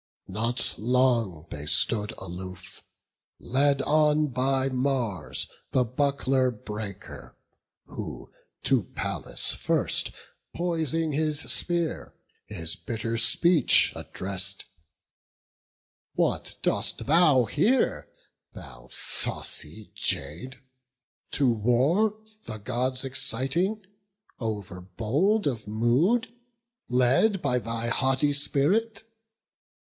[0.27, 2.83] Not long they stood aloof,
[3.37, 7.37] led on by Mars The buckler breaker,
[7.85, 8.31] who
[8.63, 10.09] to Pallas first,
[10.55, 12.15] Poising his spear,
[12.47, 14.63] his bitter speech address'd:
[16.15, 18.09] "What dost thou here,
[18.53, 20.63] thou saucy jade,
[21.29, 23.85] to war The Gods exciting,
[24.39, 26.33] overbold of mood,
[26.89, 29.03] Led by thy haughty spirit?